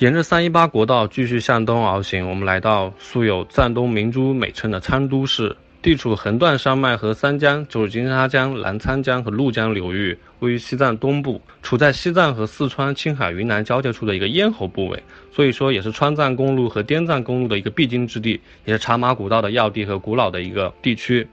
[0.00, 5.54] 沿着三一八国道继续向东而行，我们来到素有“藏东明珠”美称的昌都市。
[5.82, 21.28] 地处横断山脉和三江，就是金沙江、澜沧江和怒江流域，位于西藏东部，处在西藏和四川、青海、云南交界处的一个咽喉部位，所以说也是川藏公路和滇藏公路的一个必经之地，也是茶马古道的要地和古老的一个地区。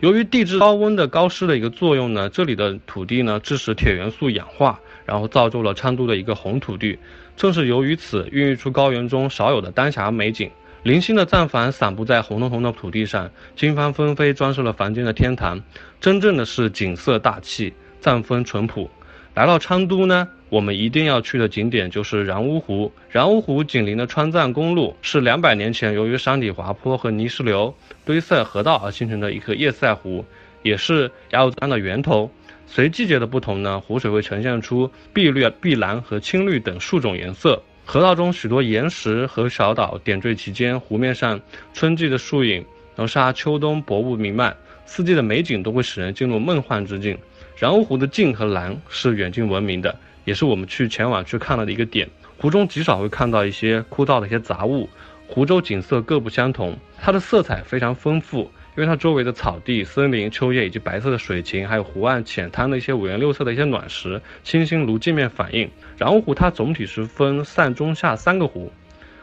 [0.00, 6.96] 由于地质高温的高湿的一个作用呢，这里的土地呢致使铁元素氧化，然后造就了昌都的一个红土地。
[7.36, 10.48] 正是由于此，孕育出高原中少有的丹霞美景。
[10.84, 15.60] 零星的藏房散布在红彤彤的土地上，经幡纷飞，装饰了房间的天堂。
[16.00, 18.88] 真正的是景色大气，藏风淳朴。
[19.34, 22.90] 来到昌都呢，我们一定要去的景点就是然乌湖。
[23.10, 27.74] 然乌湖紧邻的川藏公路，是两百年前由于山体滑坡和泥石流
[28.04, 30.24] 堆塞河道而形成的一个叶塞湖，
[30.62, 32.30] 也是雅鲁藏的源头。
[32.66, 37.62] 随季节的不同呢，湖水会呈现出碧绿、碧蓝和青绿等数种颜色。
[37.84, 41.40] 河道中许多岩石和小岛点缀其间，湖面上
[41.72, 42.62] 春季的树影
[42.96, 47.16] 谋杀秋冬薄雾弥漫，四季的美景都会使人进入梦幻之境。
[47.58, 52.08] 然乌湖的静和蓝是远近闻名的，也是我们去前往去看了的一个点。
[52.36, 54.88] 湖中极少会看到一些枯燥的一些杂物，
[55.26, 58.48] 湖州景色各不相同，它的色彩非常丰富。
[58.76, 65.68] 因为它周围的草地、森林、秋叶以及白色的水禽，还有湖岸浅滩的一些五颜六色的一些卵石，清新如镜面反映。
[65.96, 68.70] 然乌湖它总体是分上中下三个湖，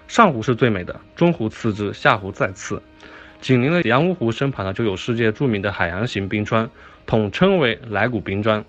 [0.09, 2.81] 上湖是最美的，中湖次之，下湖再次。
[3.39, 6.69] 紧邻的羊乌湖身旁呢，就有世界著名的海洋型冰川，
[7.05, 8.63] 统称为莱古冰川，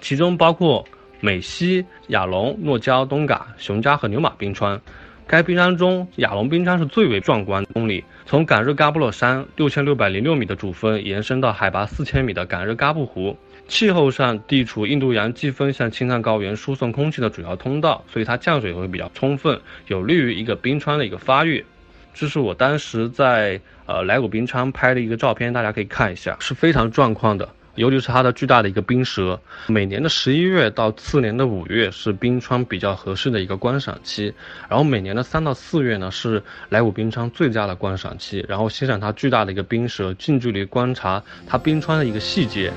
[0.00, 0.84] 其中包括
[1.20, 4.80] 美西、雅龙、诺加、东嘎、熊家和牛马冰川。
[5.24, 7.64] 该冰川中，雅龙冰川是最为壮观。
[7.72, 13.36] 公里从赶日嘎布洛山六千六百零六米的主峰延伸到海拔四千米的赶日嘎布湖，
[13.68, 21.64] 气候上地处印度洋季风向青藏高原输送空气的主要通道，所以它降水会比较充分，有利于一个冰川的一个发育。
[22.12, 27.48] 这是我当时在呃莱古冰川拍的一个照片，大家可以看一下，是非常壮观的。
[27.74, 34.34] 尤其是它的巨大的一个冰舌，每年的十一月到次年的五月是冰川比较合适的一个观赏期，
[34.68, 42.72] 然后每年的三到四月呢是莱芜冰川最佳的观赏期，然后欣赏它巨大的一个冰舌，近距离观察它冰川的一个细节。